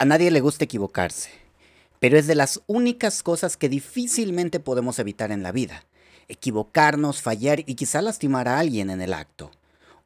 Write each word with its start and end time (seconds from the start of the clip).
A 0.00 0.04
nadie 0.04 0.30
le 0.30 0.40
gusta 0.40 0.62
equivocarse, 0.62 1.30
pero 1.98 2.16
es 2.16 2.28
de 2.28 2.36
las 2.36 2.60
únicas 2.68 3.24
cosas 3.24 3.56
que 3.56 3.68
difícilmente 3.68 4.60
podemos 4.60 5.00
evitar 5.00 5.32
en 5.32 5.42
la 5.42 5.50
vida. 5.50 5.86
Equivocarnos, 6.28 7.20
fallar 7.20 7.64
y 7.66 7.74
quizá 7.74 8.00
lastimar 8.00 8.46
a 8.46 8.60
alguien 8.60 8.90
en 8.90 9.00
el 9.00 9.12
acto. 9.12 9.50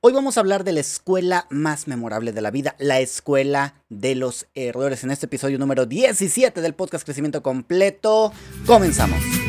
Hoy 0.01 0.15
vamos 0.15 0.39
a 0.39 0.41
hablar 0.41 0.65
de 0.65 0.73
la 0.73 0.81
escuela 0.81 1.47
más 1.51 1.89
memorable 1.89 2.33
de 2.33 2.41
la 2.41 2.51
vida, 2.51 2.75
la 2.79 3.01
escuela 3.01 3.75
de 3.91 4.15
los 4.15 4.47
errores. 4.55 5.05
En 5.05 5.11
este 5.11 5.27
episodio 5.27 5.59
número 5.59 5.85
17 5.85 6.63
del 6.63 6.73
podcast 6.73 7.05
Crecimiento 7.05 7.43
Completo, 7.43 8.33
comenzamos. 8.65 9.42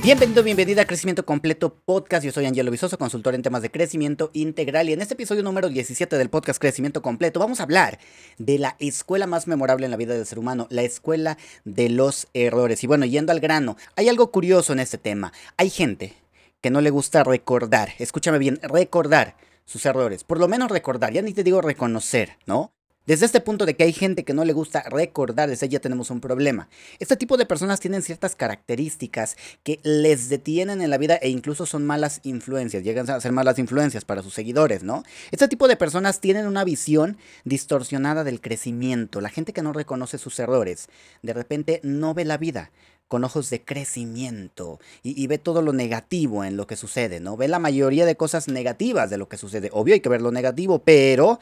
Bienvenido, 0.00 0.44
bienvenida 0.44 0.82
a 0.82 0.86
Crecimiento 0.86 1.26
Completo 1.26 1.74
Podcast. 1.74 2.24
Yo 2.24 2.30
soy 2.30 2.46
Angelo 2.46 2.70
Visoso, 2.70 2.96
consultor 2.98 3.34
en 3.34 3.42
temas 3.42 3.62
de 3.62 3.70
crecimiento 3.70 4.30
integral. 4.32 4.88
Y 4.88 4.92
en 4.92 5.00
este 5.00 5.14
episodio 5.14 5.42
número 5.42 5.68
17 5.68 6.16
del 6.16 6.30
podcast 6.30 6.60
Crecimiento 6.60 7.02
Completo 7.02 7.40
vamos 7.40 7.58
a 7.58 7.64
hablar 7.64 7.98
de 8.38 8.60
la 8.60 8.76
escuela 8.78 9.26
más 9.26 9.48
memorable 9.48 9.86
en 9.86 9.90
la 9.90 9.96
vida 9.96 10.14
del 10.14 10.24
ser 10.24 10.38
humano, 10.38 10.68
la 10.70 10.82
escuela 10.82 11.36
de 11.64 11.88
los 11.88 12.28
errores. 12.32 12.84
Y 12.84 12.86
bueno, 12.86 13.06
yendo 13.06 13.32
al 13.32 13.40
grano, 13.40 13.76
hay 13.96 14.08
algo 14.08 14.30
curioso 14.30 14.72
en 14.72 14.78
este 14.78 14.98
tema. 14.98 15.32
Hay 15.56 15.68
gente 15.68 16.14
que 16.60 16.70
no 16.70 16.80
le 16.80 16.90
gusta 16.90 17.24
recordar, 17.24 17.90
escúchame 17.98 18.38
bien, 18.38 18.60
recordar 18.62 19.36
sus 19.64 19.84
errores. 19.84 20.22
Por 20.22 20.38
lo 20.38 20.46
menos 20.46 20.70
recordar, 20.70 21.12
ya 21.12 21.22
ni 21.22 21.34
te 21.34 21.42
digo 21.42 21.60
reconocer, 21.60 22.38
¿no? 22.46 22.72
Desde 23.08 23.24
este 23.24 23.40
punto 23.40 23.64
de 23.64 23.74
que 23.74 23.84
hay 23.84 23.94
gente 23.94 24.22
que 24.22 24.34
no 24.34 24.44
le 24.44 24.52
gusta 24.52 24.82
recordar, 24.82 25.48
desde 25.48 25.66
ya 25.66 25.80
tenemos 25.80 26.10
un 26.10 26.20
problema. 26.20 26.68
Este 26.98 27.16
tipo 27.16 27.38
de 27.38 27.46
personas 27.46 27.80
tienen 27.80 28.02
ciertas 28.02 28.36
características 28.36 29.38
que 29.62 29.80
les 29.82 30.28
detienen 30.28 30.82
en 30.82 30.90
la 30.90 30.98
vida 30.98 31.14
e 31.14 31.30
incluso 31.30 31.64
son 31.64 31.86
malas 31.86 32.20
influencias, 32.24 32.84
llegan 32.84 33.08
a 33.08 33.18
ser 33.18 33.32
malas 33.32 33.58
influencias 33.58 34.04
para 34.04 34.22
sus 34.22 34.34
seguidores, 34.34 34.82
¿no? 34.82 35.04
Este 35.30 35.48
tipo 35.48 35.68
de 35.68 35.76
personas 35.78 36.20
tienen 36.20 36.46
una 36.46 36.64
visión 36.64 37.16
distorsionada 37.46 38.24
del 38.24 38.42
crecimiento. 38.42 39.22
La 39.22 39.30
gente 39.30 39.54
que 39.54 39.62
no 39.62 39.72
reconoce 39.72 40.18
sus 40.18 40.38
errores, 40.38 40.90
de 41.22 41.32
repente 41.32 41.80
no 41.82 42.12
ve 42.12 42.26
la 42.26 42.36
vida 42.36 42.70
con 43.08 43.24
ojos 43.24 43.48
de 43.48 43.64
crecimiento 43.64 44.80
y, 45.02 45.26
ve 45.28 45.38
todo 45.38 45.62
lo 45.62 45.72
negativo 45.72 46.44
en 46.44 46.58
lo 46.58 46.66
que 46.66 46.76
sucede, 46.76 47.20
¿no? 47.20 47.38
Ve 47.38 47.48
la 47.48 47.58
mayoría 47.58 48.04
de 48.04 48.18
cosas 48.18 48.48
negativas 48.48 49.08
de 49.08 49.16
lo 49.16 49.30
que 49.30 49.38
sucede. 49.38 49.70
Obvio 49.72 49.94
hay 49.94 50.00
que 50.00 50.10
ver 50.10 50.20
lo 50.20 50.30
negativo, 50.30 50.80
pero 50.80 51.38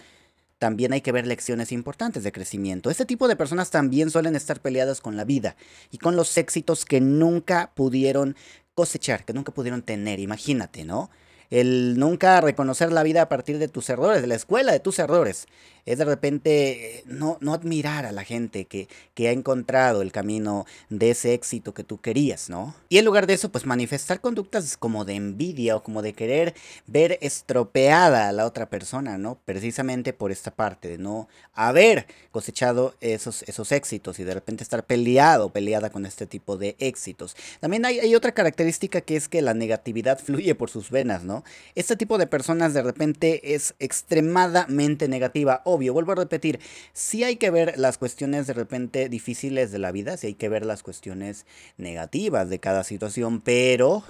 también 0.58 0.92
hay 0.92 1.00
que 1.00 1.12
ver 1.12 1.26
lecciones 1.26 1.72
importantes 1.72 2.24
de 2.24 2.32
crecimiento. 2.32 2.90
Este 2.90 3.04
tipo 3.04 3.28
de 3.28 3.36
personas 3.36 3.70
también 3.70 4.10
suelen 4.10 4.36
estar 4.36 4.60
peleadas 4.60 5.00
con 5.00 5.16
la 5.16 5.24
vida 5.24 5.56
y 5.90 5.98
con 5.98 6.16
los 6.16 6.36
éxitos 6.38 6.84
que 6.84 7.00
nunca 7.00 7.72
pudieron 7.74 8.36
cosechar, 8.74 9.24
que 9.24 9.32
nunca 9.32 9.52
pudieron 9.52 9.82
tener. 9.82 10.20
Imagínate, 10.20 10.84
¿no? 10.84 11.10
El 11.50 11.98
nunca 11.98 12.40
reconocer 12.40 12.90
la 12.90 13.02
vida 13.02 13.22
a 13.22 13.28
partir 13.28 13.58
de 13.58 13.68
tus 13.68 13.88
errores, 13.90 14.20
de 14.20 14.28
la 14.28 14.34
escuela 14.34 14.72
de 14.72 14.80
tus 14.80 14.98
errores 14.98 15.46
es 15.86 15.98
de 15.98 16.04
repente 16.04 17.02
no, 17.06 17.38
no 17.40 17.54
admirar 17.54 18.04
a 18.04 18.12
la 18.12 18.24
gente 18.24 18.66
que, 18.66 18.88
que 19.14 19.28
ha 19.28 19.32
encontrado 19.32 20.02
el 20.02 20.12
camino 20.12 20.66
de 20.90 21.10
ese 21.10 21.32
éxito 21.32 21.72
que 21.72 21.84
tú 21.84 22.00
querías, 22.00 22.50
¿no? 22.50 22.74
Y 22.88 22.98
en 22.98 23.04
lugar 23.04 23.26
de 23.26 23.34
eso, 23.34 23.50
pues 23.50 23.64
manifestar 23.66 24.20
conductas 24.20 24.76
como 24.76 25.04
de 25.04 25.14
envidia 25.14 25.76
o 25.76 25.82
como 25.82 26.02
de 26.02 26.12
querer 26.12 26.54
ver 26.86 27.18
estropeada 27.22 28.28
a 28.28 28.32
la 28.32 28.46
otra 28.46 28.68
persona, 28.68 29.16
¿no? 29.16 29.38
Precisamente 29.44 30.12
por 30.12 30.32
esta 30.32 30.50
parte 30.50 30.88
de 30.88 30.98
no 30.98 31.28
haber 31.54 32.06
cosechado 32.32 32.94
esos, 33.00 33.42
esos 33.44 33.72
éxitos 33.72 34.18
y 34.18 34.24
de 34.24 34.34
repente 34.34 34.62
estar 34.62 34.84
peleado, 34.84 35.50
peleada 35.50 35.90
con 35.90 36.04
este 36.04 36.26
tipo 36.26 36.56
de 36.56 36.76
éxitos. 36.78 37.36
También 37.60 37.84
hay, 37.84 38.00
hay 38.00 38.14
otra 38.14 38.32
característica 38.32 39.00
que 39.00 39.16
es 39.16 39.28
que 39.28 39.40
la 39.42 39.54
negatividad 39.54 40.18
fluye 40.24 40.54
por 40.54 40.68
sus 40.68 40.90
venas, 40.90 41.22
¿no? 41.22 41.44
Este 41.74 41.96
tipo 41.96 42.18
de 42.18 42.26
personas 42.26 42.74
de 42.74 42.82
repente 42.82 43.54
es 43.54 43.74
extremadamente 43.78 45.08
negativa 45.08 45.62
obvio, 45.77 45.92
vuelvo 45.92 46.12
a 46.12 46.16
repetir, 46.16 46.58
sí 46.92 47.22
hay 47.24 47.36
que 47.36 47.50
ver 47.50 47.78
las 47.78 47.98
cuestiones 47.98 48.46
de 48.46 48.55
repente 48.55 49.08
difíciles 49.08 49.70
de 49.70 49.78
la 49.78 49.92
vida, 49.92 50.16
sí 50.16 50.28
hay 50.28 50.34
que 50.34 50.48
ver 50.48 50.66
las 50.66 50.82
cuestiones 50.82 51.47
negativas 51.76 52.50
de 52.50 52.59
cada 52.59 52.82
situación, 52.84 53.41
pero 53.41 54.03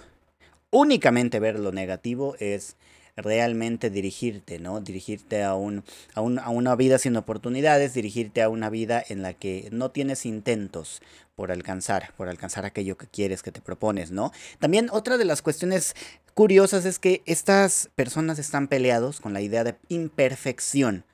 únicamente 0.70 1.40
ver 1.40 1.58
lo 1.58 1.72
negativo 1.72 2.36
es 2.38 2.76
realmente 3.16 3.88
dirigirte, 3.90 4.58
¿no? 4.58 4.80
Dirigirte 4.80 5.42
a, 5.42 5.54
un, 5.54 5.84
a, 6.14 6.20
a, 6.20 6.50
una 6.50 6.76
vida 6.76 6.98
sin 6.98 7.16
oportunidades, 7.16 7.94
dirigirte 7.94 8.42
a 8.42 8.48
una 8.48 8.68
vida 8.68 9.02
en 9.08 9.22
la 9.22 9.32
que 9.32 9.68
no 9.72 9.90
tienes 9.90 10.26
intentos 10.26 11.00
por 11.34 11.52
alcanzar, 11.52 12.12
por 12.16 12.28
alcanzar 12.28 12.64
aquello 12.64 12.96
que 12.96 13.06
quieres, 13.06 13.42
que 13.42 13.52
te 13.52 13.60
propones, 13.60 14.10
¿no? 14.10 14.32
También 14.58 14.88
otra 14.90 15.18
de 15.18 15.24
las 15.24 15.42
cuestiones 15.42 15.94
curiosas 16.34 16.84
es 16.84 16.98
que 16.98 17.22
estas 17.26 17.88
personas 17.94 18.38
están 18.38 18.68
peleados 18.68 19.20
con 19.20 19.32
la 19.32 19.40
idea 19.40 19.64
de 19.64 19.76
imperfección. 19.88 21.04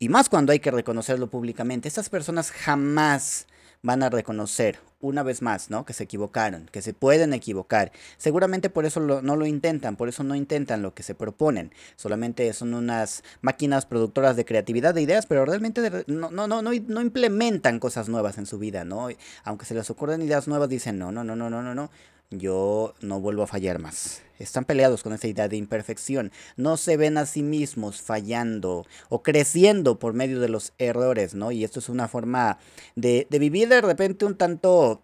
Y 0.00 0.08
más 0.08 0.28
cuando 0.28 0.52
hay 0.52 0.60
que 0.60 0.70
reconocerlo 0.70 1.28
públicamente, 1.28 1.88
estas 1.88 2.08
personas 2.08 2.52
jamás 2.52 3.46
van 3.82 4.04
a 4.04 4.10
reconocer 4.10 4.78
una 5.00 5.24
vez 5.24 5.42
más, 5.42 5.70
¿no? 5.70 5.84
Que 5.84 5.92
se 5.92 6.04
equivocaron, 6.04 6.68
que 6.70 6.82
se 6.82 6.94
pueden 6.94 7.32
equivocar. 7.32 7.90
Seguramente 8.16 8.70
por 8.70 8.86
eso 8.86 9.00
no 9.00 9.36
lo 9.36 9.46
intentan, 9.46 9.96
por 9.96 10.08
eso 10.08 10.22
no 10.22 10.36
intentan 10.36 10.82
lo 10.82 10.94
que 10.94 11.02
se 11.02 11.16
proponen. 11.16 11.72
Solamente 11.96 12.52
son 12.52 12.74
unas 12.74 13.24
máquinas 13.40 13.86
productoras 13.86 14.36
de 14.36 14.44
creatividad, 14.44 14.94
de 14.94 15.02
ideas, 15.02 15.26
pero 15.26 15.44
realmente 15.44 16.04
no, 16.06 16.30
no, 16.30 16.46
no, 16.46 16.62
no, 16.62 16.70
no 16.72 17.00
implementan 17.00 17.80
cosas 17.80 18.08
nuevas 18.08 18.38
en 18.38 18.46
su 18.46 18.58
vida, 18.58 18.84
¿no? 18.84 19.08
Aunque 19.42 19.66
se 19.66 19.74
les 19.74 19.90
ocurran 19.90 20.22
ideas 20.22 20.46
nuevas, 20.46 20.68
dicen, 20.68 20.98
no, 20.98 21.10
no, 21.10 21.24
no, 21.24 21.34
no, 21.34 21.50
no, 21.50 21.62
no, 21.62 21.74
no 21.74 21.90
yo 22.30 22.94
no 23.00 23.20
vuelvo 23.20 23.42
a 23.42 23.46
fallar 23.46 23.78
más. 23.78 24.22
Están 24.38 24.64
peleados 24.64 25.02
con 25.02 25.12
esa 25.12 25.26
idea 25.26 25.48
de 25.48 25.56
imperfección. 25.56 26.30
No 26.56 26.76
se 26.76 26.96
ven 26.96 27.18
a 27.18 27.26
sí 27.26 27.42
mismos 27.42 28.00
fallando 28.00 28.86
o 29.08 29.22
creciendo 29.22 29.98
por 29.98 30.12
medio 30.12 30.40
de 30.40 30.48
los 30.48 30.72
errores, 30.78 31.34
¿no? 31.34 31.50
Y 31.50 31.64
esto 31.64 31.80
es 31.80 31.88
una 31.88 32.06
forma 32.08 32.58
de, 32.94 33.26
de 33.30 33.38
vivir 33.38 33.68
de 33.68 33.80
repente 33.80 34.24
un 34.24 34.36
tanto 34.36 35.02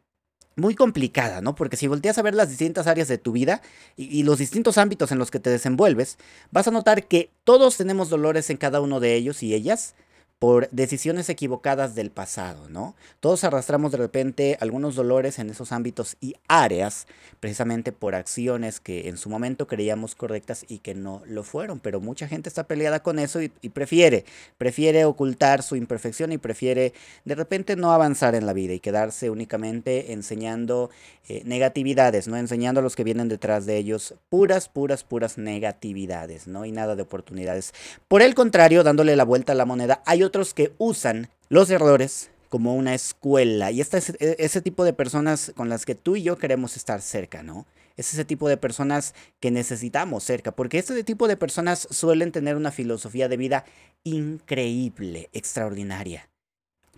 muy 0.57 0.77
complicada, 0.77 1.41
¿no? 1.41 1.57
Porque 1.57 1.77
si 1.77 1.89
volteas 1.89 2.19
a 2.19 2.23
ver 2.23 2.35
las 2.35 2.49
distintas 2.49 2.87
áreas 2.87 3.09
de 3.09 3.19
tu 3.19 3.33
vida 3.33 3.61
y, 3.97 4.05
y, 4.05 4.23
los 4.23 4.39
distintos 4.39 4.79
ámbitos 4.79 5.11
en 5.11 5.19
los 5.19 5.33
que 5.33 5.41
te 5.41 5.51
desenvuelves, 5.51 6.17
vas 6.53 6.69
a 6.69 6.71
notar 6.71 7.09
que 7.09 7.31
todos 7.43 7.77
tenemos 7.77 8.09
dolores 8.09 8.51
en 8.51 8.57
cada 8.57 8.81
uno 8.81 9.01
de 9.01 9.15
ellos 9.15 9.43
y 9.43 9.53
ellas, 9.53 9.97
por 10.45 10.69
decisiones 10.73 11.31
equivocadas 11.31 11.95
del 11.95 12.11
pasado, 12.11 12.69
¿no? 12.69 12.95
Todos 13.21 13.45
arrastramos 13.45 13.93
de 13.93 13.97
repente 13.97 14.59
algunos 14.61 14.95
dolores 14.95 15.39
en 15.39 15.49
esos 15.49 15.73
ámbitos 15.73 16.19
y 16.21 16.35
áreas, 16.49 17.07
precisamente 17.41 17.93
por 17.93 18.15
acciones 18.15 18.79
que 18.79 19.09
en 19.09 19.17
su 19.17 19.31
momento 19.31 19.67
creíamos 19.67 20.15
correctas 20.15 20.67
y 20.69 20.81
que 20.81 20.95
no 20.95 21.23
lo 21.25 21.45
fueron, 21.45 21.81
pero 21.81 21.99
mucha 21.99 22.29
gente 22.29 22.51
está 22.51 22.65
peleada 22.65 23.03
con 23.03 23.19
eso 23.19 23.41
y, 23.41 23.49
prefiere, 23.71 24.27
prefiere 24.59 25.07
ocultar 25.07 25.63
su 25.63 25.77
imperfección 25.77 26.31
y 26.31 26.37
prefiere 26.37 26.93
de 27.25 27.35
repente 27.37 27.75
no 27.75 27.93
avanzar 27.93 28.35
en 28.35 28.45
la 28.45 28.53
vida 28.53 28.75
y 28.75 28.81
quedarse 28.81 29.31
únicamente 29.31 30.13
enseñando 30.13 30.91
eh, 31.27 31.41
negatividades, 31.47 32.29
¿no? 32.29 32.37
Enseñando 32.37 32.81
a 32.81 32.83
los 32.83 32.97
que 32.97 33.05
vienen 33.05 33.31
detrás 33.31 33.65
de 33.65 33.79
ellos 33.79 34.15
puras, 34.29 34.69
puras, 34.69 35.05
puras 35.05 35.39
negatividades, 35.39 36.47
¿no? 36.47 36.67
Y 36.67 36.73
nada 36.73 36.97
de 36.97 37.03
oportunidades. 37.03 37.73
Por 38.09 38.21
el 38.21 38.35
contrario, 38.35 38.83
dándole 38.83 39.17
la 39.17 39.25
vuelta 39.25 39.53
a 39.53 39.55
la 39.55 39.65
moneda, 39.65 40.03
hay 40.05 40.23
otros 40.35 40.53
que 40.53 40.73
usan 40.79 41.29
los 41.49 41.71
errores 41.71 42.29
como 42.49 42.75
una 42.75 42.93
escuela. 42.93 43.71
Y 43.71 43.81
este 43.81 43.99
es 43.99 44.11
e, 44.19 44.35
ese 44.41 44.61
tipo 44.61 44.85
de 44.85 44.93
personas 44.93 45.53
con 45.55 45.69
las 45.69 45.87
que 45.87 45.95
tú 45.95 46.17
y 46.17 46.25
yo 46.25 46.39
queremos 46.39 46.77
estar 46.77 47.01
cerca, 47.03 47.45
¿no? 47.45 47.67
Es 47.97 48.13
ese 48.13 48.25
tipo 48.25 48.49
de 48.49 48.57
personas 48.57 49.15
que 49.39 49.53
necesitamos 49.53 50.25
cerca, 50.25 50.51
porque 50.51 50.81
este 50.81 51.05
tipo 51.05 51.29
de 51.29 51.37
personas 51.37 51.87
suelen 51.89 52.33
tener 52.33 52.57
una 52.57 52.73
filosofía 52.73 53.29
de 53.29 53.37
vida 53.37 53.65
increíble, 54.03 55.31
extraordinaria. 55.33 56.29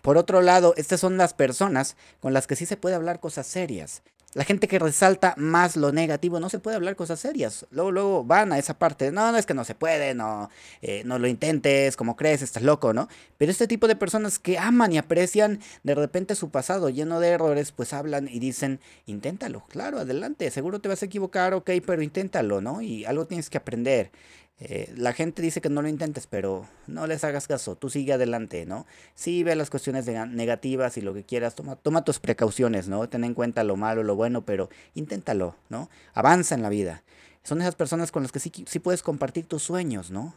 Por 0.01 0.17
otro 0.17 0.41
lado, 0.41 0.73
estas 0.79 1.01
son 1.01 1.19
las 1.19 1.35
personas 1.35 1.97
con 2.21 2.33
las 2.33 2.47
que 2.47 2.57
sí 2.57 2.65
se 2.65 2.79
puede 2.79 2.95
hablar 2.95 3.21
cosas 3.21 3.47
serias. 3.47 4.03
La 4.37 4.45
gente 4.45 4.69
que 4.69 4.79
resalta 4.79 5.33
más 5.39 5.79
lo 5.79 5.93
negativo 5.93 6.39
no 6.41 6.51
se 6.51 6.59
puede 6.59 6.77
hablar 6.77 6.95
cosas 6.95 7.19
serias. 7.19 7.65
Luego, 7.71 7.91
luego 7.91 8.23
van 8.23 8.53
a 8.53 8.59
esa 8.59 8.79
parte. 8.79 9.11
No, 9.11 9.33
no 9.33 9.39
es 9.39 9.47
que 9.47 9.55
no 9.55 9.65
se 9.65 9.75
puede, 9.75 10.15
no, 10.15 10.51
eh, 10.83 11.01
no 11.07 11.19
lo 11.19 11.27
intentes, 11.27 11.97
como 11.97 12.17
crees, 12.17 12.43
estás 12.43 12.63
loco, 12.63 12.93
¿no? 12.93 13.09
Pero 13.39 13.51
este 13.51 13.67
tipo 13.67 13.89
de 13.89 13.97
personas 13.97 14.39
que 14.39 14.59
aman 14.59 14.93
y 14.93 14.99
aprecian 14.99 15.61
de 15.85 15.95
repente 15.95 16.35
su 16.35 16.51
pasado 16.51 16.91
lleno 16.91 17.19
de 17.19 17.29
errores, 17.29 17.73
pues 17.73 17.95
hablan 17.95 18.29
y 18.29 18.39
dicen, 18.39 18.79
inténtalo, 19.07 19.65
claro, 19.71 20.01
adelante, 20.01 20.51
seguro 20.51 20.83
te 20.83 20.91
vas 20.91 21.01
a 21.01 21.07
equivocar, 21.07 21.55
ok, 21.55 21.71
pero 21.87 22.03
inténtalo, 22.03 22.61
¿no? 22.61 22.83
Y 22.83 23.07
algo 23.07 23.27
tienes 23.27 23.49
que 23.49 23.57
aprender. 23.57 24.11
Eh, 24.59 24.91
la 24.97 25.13
gente 25.13 25.43
dice 25.43 25.61
que 25.61 25.69
no 25.69 25.83
lo 25.83 25.89
intentes, 25.89 26.27
pero 26.27 26.67
no 26.87 27.07
les 27.07 27.25
hagas 27.25 27.47
caso, 27.47 27.77
tú 27.77 27.91
sigue 27.91 28.15
adelante, 28.15 28.65
¿no? 28.65 28.87
Sí, 29.15 29.43
ve 29.43 29.55
las 29.55 29.69
cuestiones 29.69 30.07
negativas 30.07 30.97
y 30.97 31.03
lo 31.03 31.13
que 31.13 31.25
quieras, 31.25 31.55
toma, 31.55 31.77
toma 31.77 32.05
tus 32.05 32.19
precauciones, 32.21 32.89
¿no? 32.89 33.07
Ten 33.09 33.25
en 33.25 33.35
cuenta 33.35 33.65
lo 33.65 33.77
malo, 33.77 34.03
lo 34.03 34.17
bueno, 34.17 34.47
pero 34.47 34.71
inténtalo, 34.95 35.57
¿no? 35.69 35.91
Avanza 36.15 36.55
en 36.55 36.63
la 36.63 36.71
vida. 36.71 37.03
Son 37.43 37.61
esas 37.61 37.75
personas 37.75 38.11
con 38.11 38.23
las 38.23 38.33
que 38.33 38.41
sí, 38.41 38.51
sí 38.67 38.79
puedes 38.79 39.03
compartir 39.03 39.45
tus 39.47 39.63
sueños, 39.63 40.11
¿no? 40.11 40.35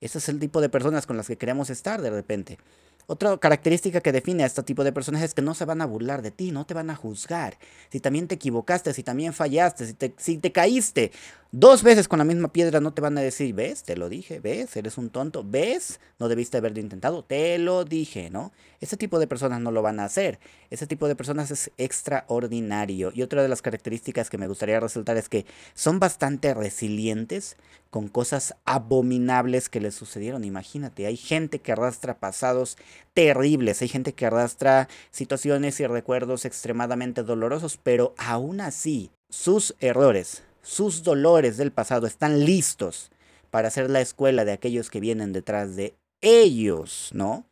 Ese 0.00 0.18
es 0.18 0.28
el 0.28 0.40
tipo 0.40 0.60
de 0.60 0.70
personas 0.70 1.06
con 1.06 1.16
las 1.16 1.26
que 1.26 1.36
queremos 1.36 1.68
estar 1.68 2.00
de 2.00 2.10
repente. 2.10 2.58
Otra 3.06 3.36
característica 3.36 4.00
que 4.00 4.12
define 4.12 4.44
a 4.44 4.46
este 4.46 4.62
tipo 4.62 4.82
de 4.82 4.92
personas 4.92 5.22
es 5.22 5.34
que 5.34 5.42
no 5.42 5.54
se 5.54 5.64
van 5.64 5.82
a 5.82 5.86
burlar 5.86 6.22
de 6.22 6.30
ti, 6.30 6.52
no 6.52 6.64
te 6.64 6.74
van 6.74 6.88
a 6.90 6.96
juzgar. 6.96 7.58
Si 7.90 8.00
también 8.00 8.28
te 8.28 8.36
equivocaste, 8.36 8.94
si 8.94 9.02
también 9.02 9.34
fallaste, 9.34 9.86
si 9.86 9.94
te, 9.94 10.14
si 10.16 10.38
te 10.38 10.52
caíste 10.52 11.12
dos 11.52 11.84
veces 11.84 12.08
con 12.08 12.18
la 12.18 12.24
misma 12.24 12.52
piedra, 12.52 12.80
no 12.80 12.92
te 12.94 13.00
van 13.00 13.16
a 13.16 13.20
decir, 13.20 13.54
ves, 13.54 13.84
te 13.84 13.96
lo 13.96 14.08
dije, 14.08 14.40
ves, 14.40 14.74
eres 14.76 14.98
un 14.98 15.10
tonto, 15.10 15.44
ves, 15.46 16.00
no 16.18 16.28
debiste 16.28 16.56
haberlo 16.56 16.80
intentado, 16.80 17.24
te 17.24 17.58
lo 17.58 17.84
dije, 17.84 18.28
¿no? 18.30 18.52
Ese 18.80 18.96
tipo 18.96 19.18
de 19.20 19.28
personas 19.28 19.60
no 19.60 19.70
lo 19.70 19.80
van 19.80 20.00
a 20.00 20.04
hacer. 20.04 20.40
Ese 20.70 20.86
tipo 20.86 21.06
de 21.06 21.14
personas 21.14 21.50
es 21.50 21.70
extraordinario. 21.78 23.12
Y 23.14 23.22
otra 23.22 23.42
de 23.42 23.48
las 23.48 23.62
características 23.62 24.30
que 24.30 24.38
me 24.38 24.48
gustaría 24.48 24.80
resaltar 24.80 25.16
es 25.16 25.28
que 25.28 25.46
son 25.74 26.00
bastante 26.00 26.54
resilientes 26.54 27.56
con 27.94 28.08
cosas 28.08 28.56
abominables 28.64 29.68
que 29.68 29.78
les 29.78 29.94
sucedieron. 29.94 30.42
Imagínate, 30.42 31.06
hay 31.06 31.16
gente 31.16 31.60
que 31.60 31.70
arrastra 31.70 32.18
pasados 32.18 32.76
terribles, 33.12 33.82
hay 33.82 33.88
gente 33.88 34.14
que 34.14 34.26
arrastra 34.26 34.88
situaciones 35.12 35.78
y 35.78 35.86
recuerdos 35.86 36.44
extremadamente 36.44 37.22
dolorosos, 37.22 37.78
pero 37.80 38.12
aún 38.18 38.60
así 38.60 39.12
sus 39.30 39.76
errores, 39.78 40.42
sus 40.60 41.04
dolores 41.04 41.56
del 41.56 41.70
pasado 41.70 42.08
están 42.08 42.44
listos 42.44 43.12
para 43.52 43.70
ser 43.70 43.88
la 43.90 44.00
escuela 44.00 44.44
de 44.44 44.50
aquellos 44.50 44.90
que 44.90 44.98
vienen 44.98 45.32
detrás 45.32 45.76
de 45.76 45.94
ellos, 46.20 47.10
¿no? 47.12 47.46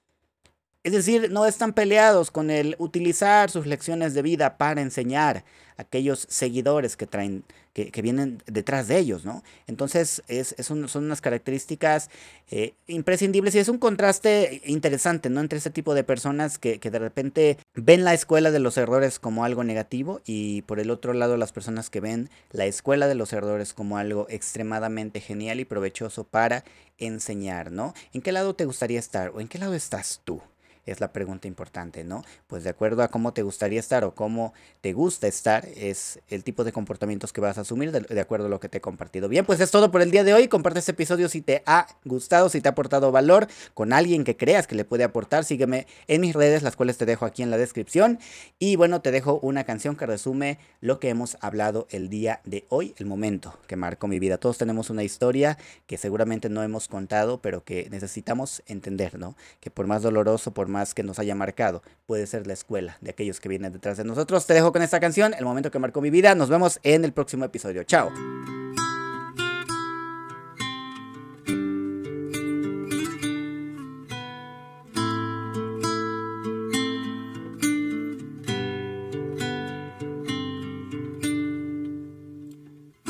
Es 0.84 0.92
decir, 0.92 1.30
no 1.30 1.46
están 1.46 1.74
peleados 1.74 2.32
con 2.32 2.50
el 2.50 2.74
utilizar 2.78 3.50
sus 3.50 3.66
lecciones 3.66 4.14
de 4.14 4.22
vida 4.22 4.58
para 4.58 4.82
enseñar 4.82 5.44
a 5.76 5.82
aquellos 5.82 6.26
seguidores 6.28 6.96
que 6.96 7.06
traen, 7.06 7.44
que, 7.72 8.02
vienen 8.02 8.42
detrás 8.46 8.88
de 8.88 8.98
ellos, 8.98 9.24
¿no? 9.24 9.44
Entonces, 9.68 10.24
es, 10.26 10.56
son 10.58 10.88
unas 10.96 11.20
características 11.20 12.10
eh, 12.50 12.74
imprescindibles 12.88 13.54
y 13.54 13.60
es 13.60 13.68
un 13.68 13.78
contraste 13.78 14.60
interesante, 14.66 15.30
¿no? 15.30 15.40
Entre 15.40 15.56
este 15.56 15.70
tipo 15.70 15.94
de 15.94 16.02
personas 16.02 16.58
que, 16.58 16.80
que 16.80 16.90
de 16.90 16.98
repente 16.98 17.58
ven 17.74 18.02
la 18.02 18.12
escuela 18.12 18.50
de 18.50 18.58
los 18.58 18.76
errores 18.76 19.20
como 19.20 19.44
algo 19.44 19.62
negativo 19.62 20.20
y 20.26 20.62
por 20.62 20.80
el 20.80 20.90
otro 20.90 21.12
lado 21.12 21.36
las 21.36 21.52
personas 21.52 21.90
que 21.90 22.00
ven 22.00 22.28
la 22.50 22.66
escuela 22.66 23.06
de 23.06 23.14
los 23.14 23.32
errores 23.32 23.72
como 23.72 23.98
algo 23.98 24.26
extremadamente 24.30 25.20
genial 25.20 25.60
y 25.60 25.64
provechoso 25.64 26.24
para 26.24 26.64
enseñar, 26.98 27.70
¿no? 27.70 27.94
¿En 28.12 28.20
qué 28.20 28.32
lado 28.32 28.56
te 28.56 28.64
gustaría 28.64 28.98
estar 28.98 29.30
o 29.30 29.40
en 29.40 29.46
qué 29.46 29.58
lado 29.58 29.74
estás 29.74 30.20
tú? 30.24 30.42
Es 30.86 31.00
la 31.00 31.12
pregunta 31.12 31.48
importante, 31.48 32.04
¿no? 32.04 32.24
Pues 32.46 32.64
de 32.64 32.70
acuerdo 32.70 33.02
a 33.02 33.08
cómo 33.08 33.32
te 33.32 33.42
gustaría 33.42 33.80
estar 33.80 34.04
o 34.04 34.14
cómo 34.14 34.52
te 34.80 34.92
gusta 34.92 35.26
estar, 35.28 35.66
es 35.76 36.20
el 36.28 36.44
tipo 36.44 36.64
de 36.64 36.72
comportamientos 36.72 37.32
que 37.32 37.40
vas 37.40 37.58
a 37.58 37.62
asumir 37.62 37.92
de, 37.92 38.20
acuerdo 38.20 38.46
a 38.46 38.48
lo 38.48 38.60
que 38.60 38.68
te 38.68 38.78
he 38.78 38.80
compartido. 38.80 39.28
Bien, 39.28 39.44
pues 39.44 39.60
es 39.60 39.70
todo 39.70 39.90
por 39.90 40.02
el 40.02 40.10
día 40.10 40.24
de 40.24 40.34
hoy. 40.34 40.48
Comparte 40.48 40.80
este 40.80 40.92
episodio 40.92 41.28
si 41.28 41.40
te 41.40 41.62
ha 41.66 41.86
gustado, 42.04 42.48
si 42.48 42.60
te 42.60 42.68
ha 42.68 42.72
aportado 42.72 43.12
valor 43.12 43.46
con 43.74 43.92
alguien 43.92 44.24
que 44.24 44.36
creas 44.36 44.66
que 44.66 44.74
le 44.74 44.84
puede 44.84 45.04
aportar. 45.04 45.44
Sígueme 45.44 45.86
en 46.08 46.20
mis 46.20 46.34
redes, 46.34 46.62
las 46.62 46.76
cuales 46.76 46.98
te 46.98 47.06
dejo 47.06 47.26
aquí 47.26 47.42
en 47.42 47.50
la 47.50 47.58
descripción. 47.58 48.18
Y 48.58 48.76
bueno, 48.76 49.00
te 49.00 49.10
dejo 49.10 49.38
una 49.42 49.64
canción 49.64 49.96
que 49.96 50.06
resume 50.06 50.58
lo 50.80 50.98
que 50.98 51.08
hemos 51.08 51.36
hablado 51.40 51.86
el 51.90 52.08
día 52.08 52.40
de 52.44 52.66
hoy, 52.68 52.94
el 52.98 53.06
momento 53.06 53.58
que 53.66 53.76
marcó 53.76 54.08
mi 54.08 54.18
vida. 54.18 54.38
Todos 54.38 54.58
tenemos 54.58 54.90
una 54.90 55.04
historia 55.04 55.58
que 55.86 55.96
seguramente 55.96 56.48
no 56.48 56.62
hemos 56.62 56.88
contado, 56.88 57.40
pero 57.40 57.64
que 57.64 57.88
necesitamos 57.90 58.62
entender, 58.66 59.18
¿no? 59.18 59.36
Que 59.60 59.70
por 59.70 59.86
más 59.86 60.02
doloroso, 60.02 60.52
por 60.52 60.68
más 60.72 60.94
que 60.94 61.04
nos 61.04 61.20
haya 61.20 61.36
marcado. 61.36 61.82
Puede 62.06 62.26
ser 62.26 62.46
la 62.48 62.54
escuela 62.54 62.96
de 63.00 63.10
aquellos 63.10 63.38
que 63.38 63.48
vienen 63.48 63.72
detrás 63.72 63.96
de 63.96 64.04
nosotros. 64.04 64.46
Te 64.46 64.54
dejo 64.54 64.72
con 64.72 64.82
esta 64.82 64.98
canción, 64.98 65.34
el 65.34 65.44
momento 65.44 65.70
que 65.70 65.78
marcó 65.78 66.00
mi 66.00 66.10
vida. 66.10 66.34
Nos 66.34 66.48
vemos 66.48 66.80
en 66.82 67.04
el 67.04 67.12
próximo 67.12 67.44
episodio. 67.44 67.84
Chao. 67.84 68.10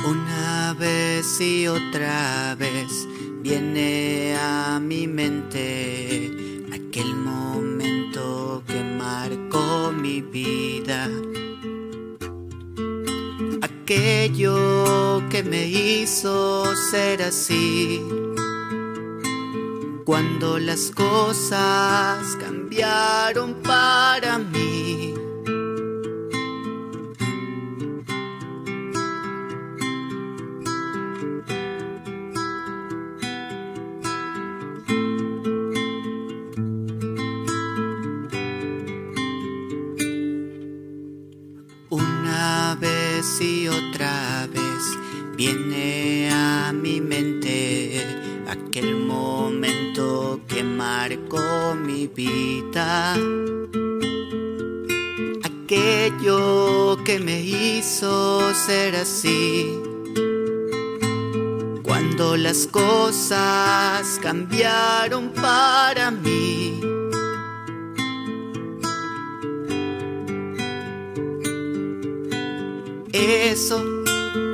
Una 0.04 0.74
vez 0.78 1.40
y 1.40 1.68
otra 1.68 2.56
vez 2.58 3.08
viene 3.42 4.36
a 4.38 4.80
mi 4.80 5.06
mente 5.06 6.41
vida, 10.32 11.10
aquello 13.60 15.22
que 15.28 15.42
me 15.42 15.66
hizo 15.66 16.64
ser 16.90 17.22
así, 17.22 18.02
cuando 20.06 20.58
las 20.58 20.90
cosas 20.90 22.36
cambiaron 22.40 23.56
para 23.62 24.38
mí. 24.38 25.14
Y 43.40 43.68
otra 43.68 44.48
vez 44.52 44.98
viene 45.36 46.28
a 46.32 46.72
mi 46.72 47.00
mente 47.00 48.04
aquel 48.48 48.96
momento 48.96 50.40
que 50.48 50.64
marcó 50.64 51.76
mi 51.76 52.08
vida. 52.08 53.14
Aquello 55.44 56.98
que 57.04 57.20
me 57.20 57.40
hizo 57.42 58.52
ser 58.54 58.96
así. 58.96 59.80
Cuando 61.84 62.36
las 62.36 62.66
cosas 62.66 64.18
cambiaron 64.20 65.30
para 65.30 66.10
mí. 66.10 66.91
Eso 73.24 73.80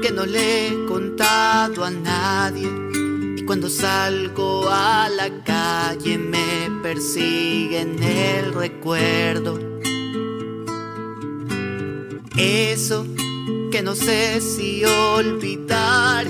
que 0.02 0.12
no 0.12 0.26
le 0.26 0.68
he 0.68 0.84
contado 0.84 1.86
a 1.86 1.90
nadie. 1.90 2.68
Y 3.38 3.42
cuando 3.46 3.70
salgo 3.70 4.68
a 4.68 5.08
la 5.08 5.30
calle 5.42 6.18
me 6.18 6.68
persigue 6.82 7.80
en 7.80 8.02
el 8.02 8.52
recuerdo. 8.52 9.58
Eso 12.36 13.06
que 13.72 13.80
no 13.82 13.94
sé 13.94 14.42
si 14.42 14.84
olvidar 14.84 16.26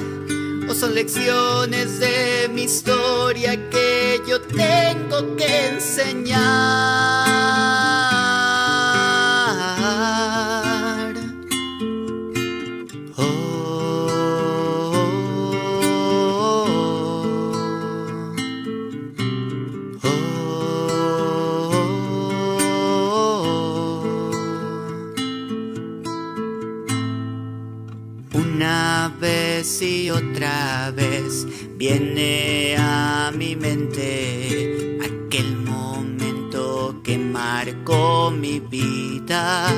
o 0.69 0.75
son 0.75 0.95
lecciones 0.95 1.99
de 1.99 2.49
mi 2.53 2.63
historia 2.63 3.69
que 3.69 4.21
yo 4.29 4.41
tengo 4.43 5.35
que 5.35 5.67
enseñar. 5.71 6.39
Viene 31.77 32.77
a 32.79 33.33
mi 33.37 33.57
mente 33.57 34.99
aquel 35.03 35.57
momento 35.57 37.01
que 37.03 37.19
marcó 37.19 38.31
mi 38.31 38.61
vida. 38.61 39.69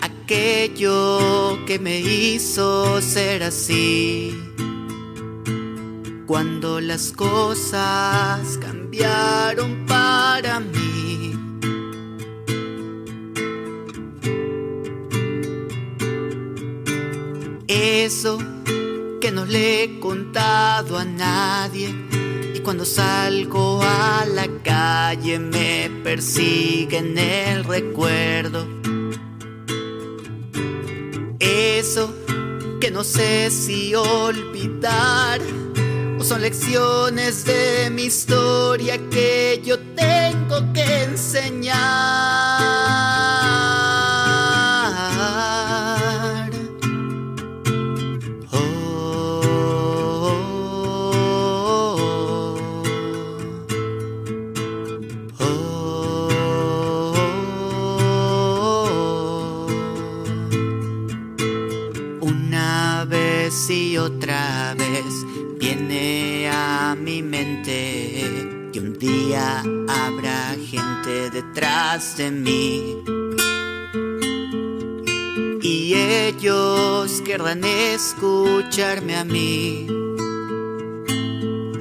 Aquello 0.00 1.64
que 1.66 1.78
me 1.78 2.00
hizo 2.00 3.00
ser 3.00 3.42
así. 3.42 4.34
Cuando 6.26 6.80
las 6.80 7.12
cosas 7.12 8.58
cambiaron 8.58 9.86
para 9.86 10.60
mí. 10.60 10.86
eso 18.06 18.38
que 19.26 19.32
no 19.32 19.44
le 19.44 19.82
he 19.82 19.98
contado 19.98 20.96
a 20.96 21.04
nadie. 21.04 21.92
Y 22.54 22.60
cuando 22.60 22.84
salgo 22.84 23.82
a 23.82 24.24
la 24.24 24.46
calle 24.62 25.40
me 25.40 25.90
persigue 26.04 26.98
en 26.98 27.18
el 27.18 27.64
recuerdo. 27.64 28.68
Eso 31.40 32.14
que 32.80 32.92
no 32.92 33.02
sé 33.02 33.50
si 33.50 33.96
olvidar 33.96 35.40
o 36.20 36.22
son 36.22 36.40
lecciones 36.40 37.44
de 37.44 37.90
mi 37.90 38.04
historia 38.04 38.96
que 39.10 39.60
yo 39.64 39.76
tengo 39.96 40.72
que 40.72 41.02
enseñar. 41.02 42.85
Y 63.70 63.96
otra 63.96 64.74
vez 64.78 65.24
viene 65.58 66.48
a 66.52 66.94
mi 66.94 67.22
mente 67.22 68.70
que 68.72 68.78
un 68.78 68.98
día 68.98 69.62
habrá 69.88 70.54
gente 70.64 71.30
detrás 71.30 72.16
de 72.16 72.30
mí. 72.30 73.02
Y 75.62 75.94
ellos 75.94 77.22
querrán 77.22 77.64
escucharme 77.64 79.16
a 79.16 79.24
mí. 79.24 79.86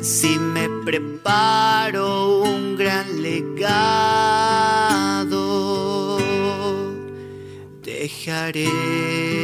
Si 0.01 0.39
me 0.39 0.69
preparo 0.83 2.39
un 2.41 2.75
gran 2.77 3.21
legado. 3.21 4.55
Dejaré 7.83 9.34